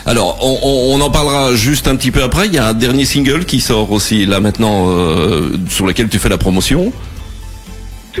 [0.06, 2.46] Alors, on, on- on en parlera juste un petit peu après.
[2.46, 6.18] Il y a un dernier single qui sort aussi là maintenant, euh, sur lequel tu
[6.18, 6.90] fais la promotion.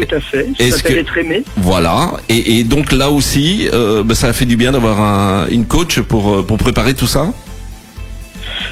[0.00, 0.46] Tout à fait.
[0.58, 1.42] Ça s'appelle que- être aimé.
[1.56, 2.12] Voilà.
[2.28, 5.66] Et, et donc là aussi, euh, bah, ça a fait du bien d'avoir un, une
[5.66, 7.32] coach pour euh, pour préparer tout ça?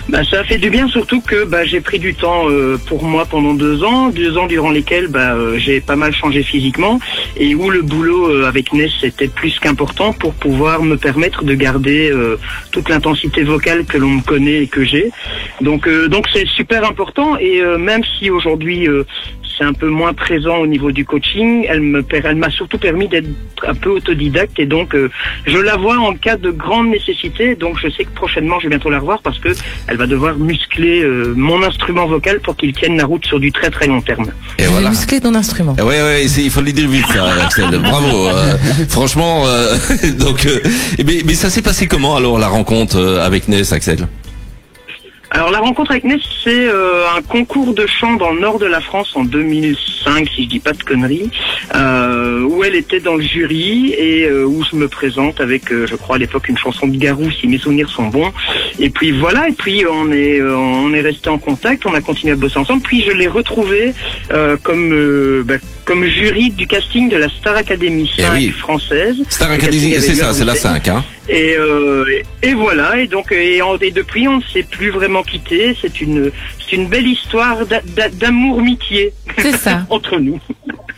[0.09, 3.05] Bah, ça a fait du bien, surtout que bah, j'ai pris du temps euh, pour
[3.05, 6.99] moi pendant deux ans, deux ans durant lesquels bah, euh, j'ai pas mal changé physiquement
[7.37, 11.55] et où le boulot euh, avec Ness était plus qu'important pour pouvoir me permettre de
[11.55, 12.11] garder
[12.71, 15.11] toute l'intensité vocale que l'on me connaît et que j'ai.
[15.61, 18.89] Donc donc c'est super important et même si aujourd'hui
[19.59, 21.67] c'est un peu moins présent au niveau du coaching.
[21.69, 23.27] Elle me per- elle m'a surtout permis d'être
[23.67, 25.11] un peu autodidacte et donc euh,
[25.47, 27.57] je la vois en cas de grande nécessité.
[27.57, 29.49] Donc je sais que prochainement je vais bientôt la revoir parce que
[29.89, 33.51] elle va devoir muscler euh, mon instrument vocal pour qu'il tienne la route sur du
[33.53, 34.27] très très long terme.
[34.59, 34.91] Et voilà.
[34.91, 35.75] musclé ton instrument.
[35.79, 37.71] Eh Ouais, ouais, c'est- il faut le dire vite, ça, Axel.
[37.83, 38.29] Bravo.
[38.29, 38.57] euh,
[38.89, 39.75] franchement, euh,
[40.19, 40.61] donc, euh,
[40.99, 44.07] eh ben, mais ça s'est passé comment alors la rencontre euh, avec Ness, Axel?
[45.31, 48.65] Alors la rencontre avec Ness, c'est euh, un concours de chant dans le nord de
[48.65, 51.31] la France en 2005, si je dis pas de conneries,
[51.75, 55.87] euh, où elle était dans le jury et euh, où je me présente avec, euh,
[55.87, 58.33] je crois à l'époque, une chanson de Garou, si mes souvenirs sont bons.
[58.79, 62.01] Et puis voilà, et puis on est euh, on est resté en contact, on a
[62.01, 62.83] continué à bosser ensemble.
[62.83, 63.93] Puis je l'ai retrouvé
[64.33, 65.57] euh, comme bah,
[65.89, 68.51] comme jury du casting de la Star Academy Eh 5 oui.
[68.51, 69.17] française.
[69.31, 70.83] Star Academy, c'est ça, c'est la Bruxelles.
[70.85, 72.05] 5, hein Et, euh,
[72.43, 75.75] et, et voilà, et donc et, en- et depuis on ne s'est plus vraiment quitté.
[75.81, 76.31] C'est une
[76.69, 79.87] c'est une belle histoire d'a- d'a- d'amour-mitié C'est ça.
[79.91, 80.39] entre nous.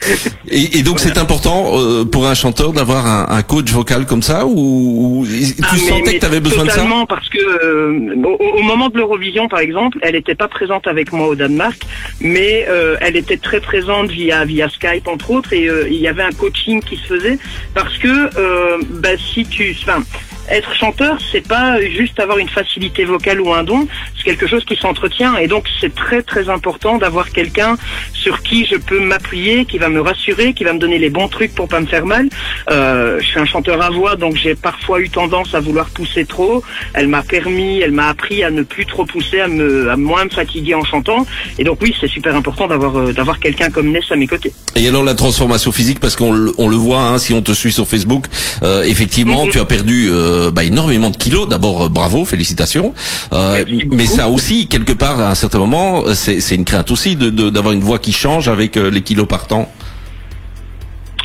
[0.51, 4.23] Et, et donc c'est important euh, pour un chanteur d'avoir un, un coach vocal comme
[4.23, 7.07] ça ou, ou- tu Ah, mais- sentais mais que tu avais besoin de ça Totalement,
[7.07, 11.13] parce que euh, au, au moment de l'Eurovision, par exemple, elle n'était pas présente avec
[11.13, 11.81] moi au Danemark,
[12.21, 16.09] mais euh, elle était très présente via via Skype entre autres, et euh, il y
[16.09, 17.39] avait un coaching qui se faisait
[17.75, 20.03] parce que euh, bah, si tu, enfin,
[20.51, 23.87] être chanteur, c'est pas juste avoir une facilité vocale ou un don,
[24.23, 27.77] c'est quelque chose qui s'entretient, et donc c'est très très important d'avoir quelqu'un
[28.13, 31.29] sur qui je peux m'appuyer, qui va me rassurer, qui va me donner les bons
[31.29, 32.29] trucs pour pas me faire mal.
[32.71, 36.27] Euh, je suis un chanteur à voix, donc j'ai parfois eu tendance à vouloir pousser
[36.27, 36.63] trop.
[36.93, 40.25] Elle m'a permis, elle m'a appris à ne plus trop pousser, à me, à moins
[40.25, 41.27] me fatiguer en chantant.
[41.59, 44.53] Et donc oui, c'est super important d'avoir euh, d'avoir quelqu'un comme Ness à mes côtés.
[44.77, 47.53] Et alors la transformation physique, parce qu'on le, on le voit, hein, si on te
[47.53, 48.27] suit sur Facebook,
[48.63, 49.51] euh, effectivement, Mhm.
[49.53, 50.11] tu as perdu
[50.53, 51.49] bah, énormément de kilos.
[51.49, 52.93] D'abord, bravo, félicitations.
[53.33, 54.10] Mais.
[54.11, 57.51] Ça aussi, quelque part, à un certain moment, euh, c'est une crainte aussi de de-
[57.51, 59.71] d'avoir une voix qui change avec euh, les kilos partant.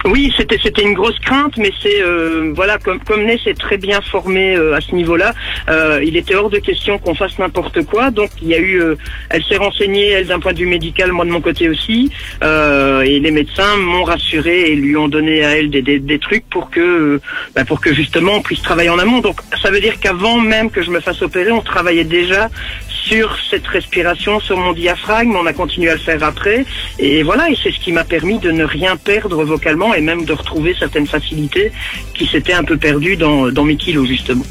[0.06, 3.78] Oui, c'était c'était une grosse crainte, mais c'est euh, voilà comme comme Ness est très
[3.78, 5.34] bien formé euh, à ce niveau-là,
[5.68, 8.12] euh, il était hors de question qu'on fasse n'importe quoi.
[8.12, 8.84] Donc il y a eu,
[9.30, 12.12] elle s'est renseignée elle d'un point de vue médical, moi de mon côté aussi,
[12.44, 16.48] et les médecins m'ont rassuré et lui ont donné à elle des, des, des trucs
[16.50, 17.20] pour que
[17.56, 19.22] bah, pour que justement on puisse travailler en amont.
[19.22, 22.50] Donc ça veut dire qu'avant même que je me fasse opérer, on travaillait déjà
[23.06, 25.36] sur cette respiration, sur mon diaphragme.
[25.36, 26.66] On a continué à le faire après.
[27.00, 30.26] Et voilà, et c'est ce qui m'a permis de ne rien perdre vocalement et même
[30.26, 31.72] de retrouver certaines facilités
[32.14, 34.46] qui s'étaient un peu perdues dans, dans mes kilos, justement.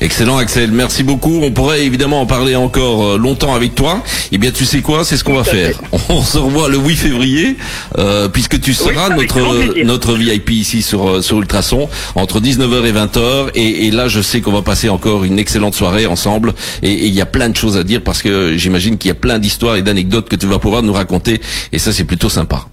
[0.00, 1.40] Excellent Axel, merci beaucoup.
[1.42, 4.02] On pourrait évidemment en parler encore euh, longtemps avec toi.
[4.32, 5.80] Eh bien, tu sais quoi, c'est ce qu'on va faire.
[6.08, 7.56] On se revoit le 8 février,
[7.98, 9.84] euh, puisque tu seras notre plaisir.
[9.86, 13.50] notre VIP ici sur euh, sur Ultrason entre 19h et 20h.
[13.54, 16.54] Et, et là, je sais qu'on va passer encore une excellente soirée ensemble.
[16.82, 19.12] Et et il y a plein de choses à dire parce que j'imagine qu'il y
[19.12, 21.40] a plein d'histoires et d'anecdotes que tu vas pouvoir nous raconter.
[21.72, 22.66] Et ça, c'est plutôt sympa.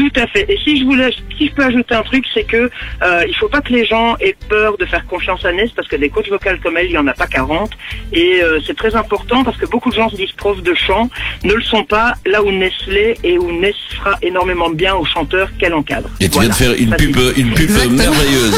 [0.00, 0.46] Tout à fait.
[0.50, 2.70] Et si je voulais, si je peux ajouter un truc, c'est que
[3.02, 5.88] euh, il faut pas que les gens aient peur de faire confiance à Ness parce
[5.88, 7.70] que des coachs vocales comme elle, il y en a pas 40.
[8.12, 11.10] Et euh, c'est très important parce que beaucoup de gens se disent profs de chant,
[11.44, 14.94] ne le sont pas là où Ness l'est et où Ness fera énormément de bien
[14.94, 16.08] aux chanteurs qu'elle encadre.
[16.20, 16.48] Et tu Voilà.
[16.54, 18.54] viens de faire une pub, une pub merveilleuse.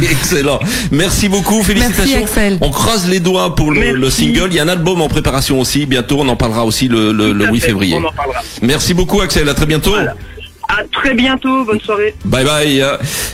[0.10, 0.60] Excellent.
[0.90, 1.62] Merci beaucoup.
[1.62, 2.22] Félicitations.
[2.22, 2.58] Axel.
[2.62, 3.96] On croise les doigts pour le, Merci.
[4.00, 4.48] le single.
[4.50, 5.84] Il y a un album en préparation aussi.
[5.86, 7.66] Bientôt, on en parlera aussi le, le, le à 8 fait.
[7.68, 7.96] février.
[8.00, 8.40] On en parlera.
[8.62, 9.48] Merci beaucoup, Axel.
[9.48, 9.90] À très bientôt.
[9.92, 10.14] Voilà.
[10.70, 11.64] À très bientôt.
[11.64, 12.14] Bonne soirée.
[12.24, 12.84] Bye bye.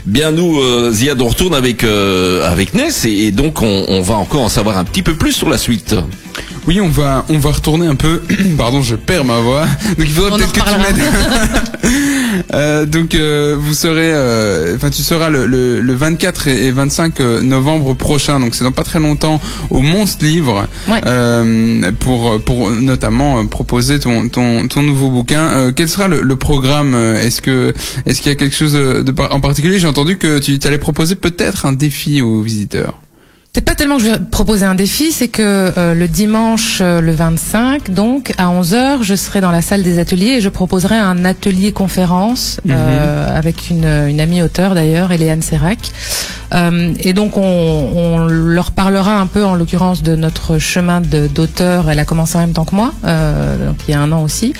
[0.06, 4.00] Bien nous, euh, Ziad, on retourne avec euh, avec Ness et, et donc on, on
[4.00, 5.94] va encore en savoir un petit peu plus sur la suite.
[6.66, 8.22] Oui, on va, on va retourner un peu.
[8.58, 9.66] Pardon, je perds ma voix.
[9.98, 11.92] Donc il faudrait peut-être que tu m'aides.
[12.54, 16.70] Euh, donc euh, vous serez, euh, enfin tu seras le, le, le 24 et et
[16.72, 18.40] 25 novembre prochain.
[18.40, 21.00] Donc c'est dans pas très longtemps au Monstre Livre Ouais.
[21.06, 25.42] euh, pour pour notamment euh, proposer ton ton ton nouveau bouquin.
[25.48, 27.72] Euh, quel sera le, le programme euh, Est-ce que
[28.06, 29.78] est-ce qu'il y a quelque chose de par- en particulier?
[29.78, 32.94] J'ai entendu que tu allais proposer peut-être un défi aux visiteurs.
[33.56, 37.00] C'est pas tellement que je vais proposer un défi, c'est que euh, le dimanche, euh,
[37.00, 40.94] le 25, donc à 11h, je serai dans la salle des ateliers et je proposerai
[40.94, 45.78] un atelier conférence euh, avec une, une amie auteure d'ailleurs, Eliane Serac.
[46.54, 51.90] Euh, et donc on, on leur parlera un peu, en l'occurrence, de notre chemin d'auteur.
[51.90, 54.22] Elle a commencé en même temps que moi, euh, donc il y a un an
[54.22, 54.52] aussi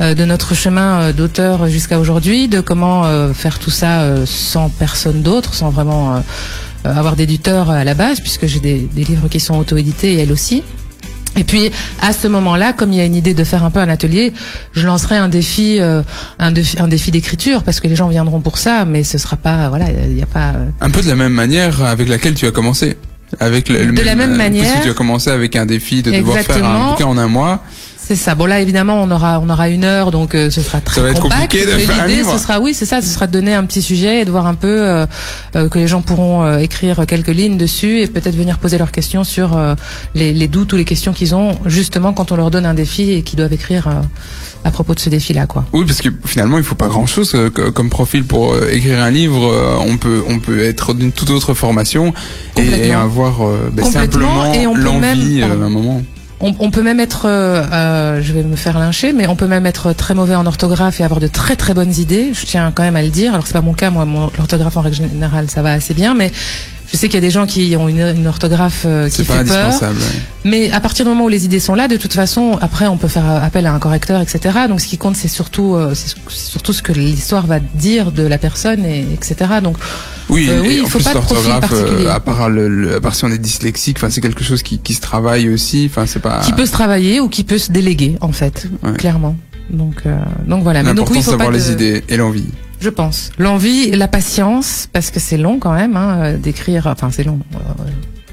[0.00, 5.54] euh, de notre chemin d'auteur jusqu'à aujourd'hui, de comment faire tout ça sans personne d'autre,
[5.54, 6.22] sans vraiment
[6.84, 10.32] avoir d'éditeur à la base, puisque j'ai des, des livres qui sont auto-édités et elle
[10.32, 10.62] aussi.
[11.36, 13.78] Et puis à ce moment-là, comme il y a une idée de faire un peu
[13.78, 14.32] un atelier,
[14.72, 16.02] je lancerai un défi, euh,
[16.40, 19.36] un défi, un défi d'écriture parce que les gens viendront pour ça, mais ce sera
[19.36, 20.50] pas, voilà, il n'y a pas.
[20.56, 22.96] euh, Un peu de la même manière avec laquelle tu as commencé.
[23.38, 24.82] Avec le, De la même euh, manière.
[24.82, 27.62] Tu as commencé avec un défi de devoir faire un bouquin en un mois.
[28.10, 28.34] C'est ça.
[28.34, 31.10] Bon là évidemment on aura on aura une heure donc euh, ce sera très va
[31.10, 31.42] être compact.
[31.42, 32.32] compliqué de faire un l'idée, livre.
[32.32, 34.48] ce sera oui c'est ça ce sera de donner un petit sujet et de voir
[34.48, 35.06] un peu euh,
[35.54, 38.90] euh, que les gens pourront euh, écrire quelques lignes dessus et peut-être venir poser leurs
[38.90, 39.76] questions sur euh,
[40.16, 43.12] les, les doutes ou les questions qu'ils ont justement quand on leur donne un défi
[43.12, 43.92] et qu'ils doivent écrire euh,
[44.64, 45.64] à propos de ce défi là quoi.
[45.72, 49.10] Oui, parce que finalement, il faut pas grand-chose euh, co- comme profil pour écrire un
[49.10, 49.50] livre.
[49.52, 52.12] Euh, On peut, on peut être d'une toute autre formation
[52.58, 55.00] et, avoir euh, ben, Complètement, simplement et on peut l'envie
[55.38, 56.02] même- euh, à un moment.
[56.42, 59.66] On, peut même être, euh, euh, je vais me faire lyncher, mais on peut même
[59.66, 62.32] être très mauvais en orthographe et avoir de très très bonnes idées.
[62.32, 63.34] Je tiens quand même à le dire.
[63.34, 66.14] Alors c'est pas mon cas, moi, mon l'orthographe en règle générale, ça va assez bien,
[66.14, 66.32] mais
[66.92, 69.34] je sais qu'il y a des gens qui ont une, une orthographe euh, qui pas
[69.38, 69.64] fait peur.
[69.66, 69.98] indispensable.
[69.98, 70.20] ouais.
[70.44, 72.96] Mais à partir du moment où les idées sont là, de toute façon, après, on
[72.96, 74.60] peut faire appel à un correcteur, etc.
[74.68, 78.22] Donc, ce qui compte, c'est surtout, euh, c'est surtout ce que l'histoire va dire de
[78.24, 79.36] la personne, et etc.
[79.62, 79.76] Donc,
[80.28, 83.14] Oui, Euh, oui, il faut plus pas l'orthographe, euh, à part le, le- à part
[83.14, 85.86] si on est dyslexique, enfin c'est quelque chose qui, qui se travaille aussi.
[85.90, 86.40] Enfin c'est pas.
[86.44, 88.92] qui peut se travailler ou qui peut se déléguer, en fait, Ouais.
[88.92, 89.36] clairement.
[89.70, 90.82] Donc, euh, donc voilà.
[90.84, 92.46] Mais donc oui, il faut pas les de- idées et l'envie.
[92.80, 93.30] Je pense.
[93.38, 96.86] L'envie, la patience, parce que c'est long quand même hein, euh, d'écrire.
[96.86, 97.38] Enfin, c'est long.
[97.54, 97.58] euh,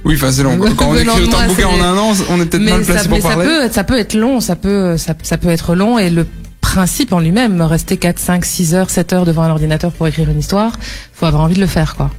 [0.05, 0.57] Oui, enfin c'est long.
[0.77, 2.93] Quand on écrit autant de bouquins en un an, on est peut-être mal mais ça,
[2.93, 4.39] placé mais pour ça peut, ça peut être long.
[4.39, 6.25] Ça peut, ça, ça peut être long et le
[6.61, 10.29] principe en lui-même, rester 4, 5, 6 heures, 7 heures devant un ordinateur pour écrire
[10.29, 10.73] une histoire,
[11.13, 12.11] faut avoir envie de le faire, quoi.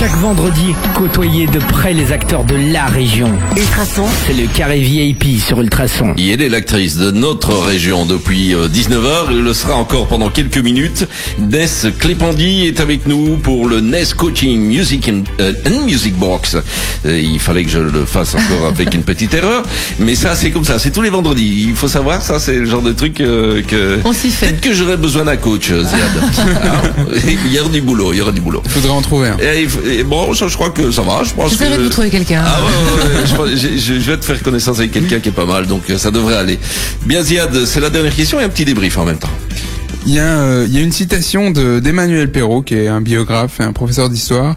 [0.00, 3.30] Chaque vendredi, côtoyez de près les acteurs de la région.
[3.54, 6.14] Ultrason, c'est le carré VIP sur Ultrason.
[6.16, 9.26] Et elle est l'actrice de notre région depuis 19h.
[9.28, 11.06] Elle le sera encore pendant quelques minutes.
[11.38, 16.56] Ness Clépandi est avec nous pour le Ness Coaching Music and, euh, and Music Box.
[17.04, 19.64] Euh, il fallait que je le fasse encore avec une petite erreur.
[19.98, 20.78] Mais ça, c'est comme ça.
[20.78, 21.66] C'est tous les vendredis.
[21.68, 23.98] Il faut savoir, ça, c'est le genre de truc euh, que...
[24.06, 24.46] On s'y fait.
[24.46, 27.26] Peut-être que j'aurais besoin d'un coach, euh, Ziad.
[27.46, 28.62] Il y aura du boulot, il y aura du boulot.
[28.64, 29.36] Il faudrait en trouver un.
[29.38, 29.66] Et,
[29.98, 31.22] et bon, ça, je crois que ça va.
[31.24, 31.76] Je pense que...
[31.76, 32.42] de vous trouver quelqu'un.
[32.46, 35.20] Ah ouais, ouais, ouais, je, pense- je- je- je vais te faire connaissance avec quelqu'un
[35.20, 36.58] qui est pas mal, donc euh, ça devrait aller.
[37.06, 39.30] Bien Ziad, c'est la dernière question et un petit débrief en même temps.
[40.06, 43.02] Il y a, euh, il y a une citation de d'Emmanuel Perrault, qui est un
[43.02, 44.56] biographe et un professeur d'histoire,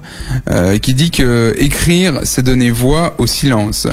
[0.49, 3.87] euh, qui dit que écrire, c'est donner voix au silence.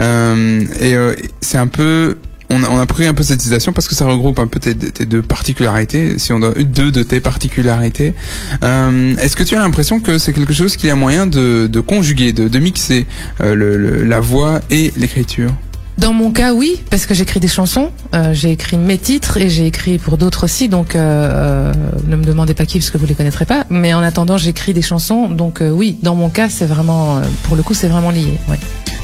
[0.00, 2.16] Euh, et euh, c'est un peu
[2.50, 4.74] on a, a pris un peu cette citation parce que ça regroupe un peu tes,
[4.74, 8.14] deux particularités, si on doit deux de tes particularités.
[8.62, 11.66] Euh, Est-ce que tu as l'impression que c'est quelque chose qu'il y a moyen de,
[11.66, 13.06] de conjuguer, de, mixer
[13.40, 15.52] euh, le- la voix et l'écriture?
[15.98, 17.90] Dans mon cas, oui, parce que j'écris des chansons.
[18.14, 20.68] Euh, j'ai écrit mes titres et j'ai écrit pour d'autres aussi.
[20.68, 21.72] Donc, euh, euh,
[22.06, 23.66] ne me demandez pas qui, parce que vous les connaîtrez pas.
[23.68, 25.28] Mais en attendant, j'écris des chansons.
[25.28, 28.38] Donc, euh, oui, dans mon cas, c'est vraiment, pour le coup, c'est vraiment lié.
[28.48, 28.58] Ouais.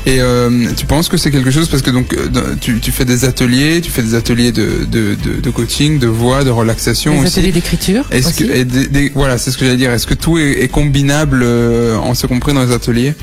[0.07, 2.14] Et euh, tu penses que c'est quelque chose parce que donc
[2.61, 6.07] tu, tu fais des ateliers, tu fais des ateliers de, de, de, de coaching, de
[6.07, 7.38] voix, de relaxation Des aussi.
[7.38, 8.04] ateliers d'écriture.
[8.11, 8.46] Est-ce aussi.
[8.46, 9.90] que et des- des- voilà, c'est ce que j'allais dire.
[9.92, 13.14] Est-ce que tout est, est combinable euh, en se compris dans les ateliers?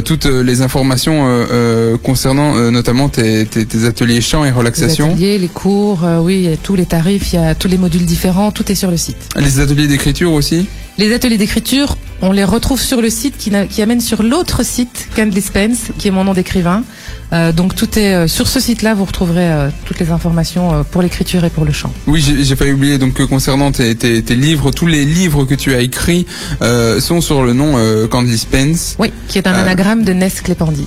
[0.04, 4.52] toutes les informations euh, euh, concernant euh, notamment tes, tes, tes ateliers chant et Les
[4.52, 5.10] relaxation.
[5.10, 7.68] ateliers, les cours, euh, oui, il y a tous les tarifs, il y a tous
[7.68, 9.16] les modules différents, tout est sur le site.
[9.36, 10.68] Les ateliers d'écriture aussi?
[10.98, 15.08] Les ateliers d'écriture, on les retrouve sur le site qui, qui amène sur l'autre site,
[15.16, 16.84] Candle Spence, qui est mon nom d'écrivain.
[17.32, 20.82] Euh, donc tout est euh, sur ce site-là, vous retrouverez euh, toutes les informations euh,
[20.82, 21.92] pour l'écriture et pour le chant.
[22.06, 25.54] Oui, j'ai failli oublier donc que concernant tes, tes, tes livres, tous les livres que
[25.54, 26.26] tu as écrits
[26.60, 28.96] euh, sont sur le nom euh, Candy Spence.
[28.98, 30.86] Oui, qui est un Euh, anagramme de Ness Clépandi.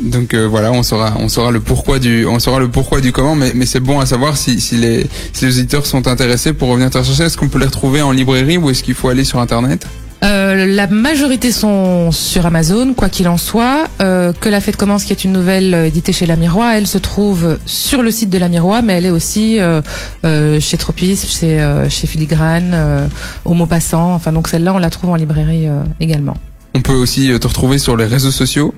[0.00, 3.12] Donc euh, voilà, on saura, on saura le pourquoi du, on saura le pourquoi du
[3.12, 6.52] comment, mais, mais c'est bon à savoir si, si les, si les auditeurs sont intéressés
[6.52, 7.24] pour revenir te rechercher.
[7.24, 9.86] Est-ce qu'on peut les retrouver en librairie ou est-ce qu'il faut aller sur internet?
[10.22, 13.88] Euh, la majorité sont sur Amazon, quoi qu'il en soit.
[14.00, 16.86] Euh, que la fête commence, qui est une nouvelle euh, éditée chez La Miroir, elle
[16.86, 19.82] se trouve sur le site de La Miroir, mais elle est aussi euh,
[20.24, 23.06] euh, chez Tropis, chez, euh, chez Filigrane, euh,
[23.44, 24.14] au Maupassant.
[24.14, 26.36] Enfin, donc celle-là, on la trouve en librairie euh, également.
[26.74, 28.74] On peut aussi te retrouver sur les réseaux sociaux.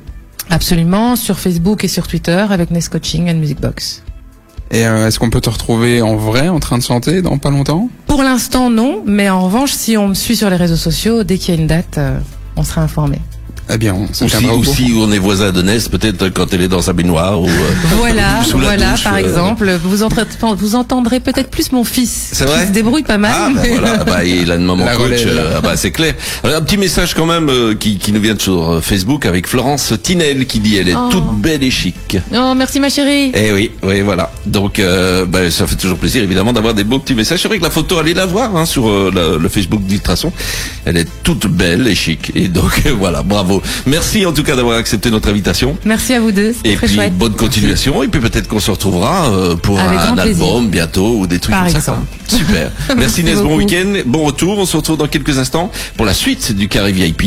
[0.51, 4.03] Absolument, sur Facebook et sur Twitter avec Nest Coaching and Music Box.
[4.71, 7.51] Et euh, est-ce qu'on peut te retrouver en vrai, en train de chanter, dans pas
[7.51, 7.89] longtemps?
[8.07, 11.39] Pour l'instant, non, mais en revanche, si on me suit sur les réseaux sociaux, dès
[11.39, 12.19] qu'il y a une date, euh,
[12.57, 13.19] on sera informé.
[13.69, 16.63] Eh bien, on Ou si, ou si on est voisin de Ness, peut-être quand elle
[16.63, 17.49] est dans sa baignoire ou.
[17.49, 17.51] euh,
[17.99, 19.71] Voilà, Sous la voilà, douche, par euh, exemple.
[19.83, 20.25] Vous, entre-
[20.57, 22.31] vous entendrez peut-être plus mon fils.
[22.33, 23.33] C'est vrai Qui se débrouille pas mal.
[23.35, 25.91] Ah, bah mais- voilà, bah, il a une maman La coach, euh, ah bah, c'est
[25.91, 26.15] clair.
[26.45, 29.93] Alors, un petit message quand même euh, qui, qui nous vient sur Facebook avec Florence
[30.03, 31.09] Tinel qui dit elle est Oh.
[31.11, 32.17] toute belle et chic.
[32.35, 33.33] Oh, merci ma chérie.
[33.35, 34.31] Eh oui, oui, voilà.
[34.47, 37.43] Donc, euh, bah, ça fait toujours plaisir évidemment d'avoir des beaux petits messages.
[37.43, 40.33] C'est vrai que la photo, allez la voir hein, sur euh, la- le Facebook d'Ultrason.
[40.85, 42.31] Elle est toute belle et chic.
[42.37, 43.56] Et donc voilà, bravo.
[43.87, 45.77] Merci en tout cas d'avoir accepté notre invitation.
[45.85, 46.55] Merci à vous deux.
[46.65, 47.15] Et très puis chouette.
[47.17, 48.03] bonne continuation.
[48.03, 51.55] Et puis peut-être qu'on se retrouvera euh, pour Avec un album bientôt ou des trucs
[51.55, 51.79] Par comme ça.
[51.79, 52.07] exemple.
[52.29, 52.71] Super.
[52.97, 54.59] Merci Merci Nes, bon week-end, bon retour.
[54.59, 57.23] On se retrouve dans quelques instants pour la suite du carré VIP.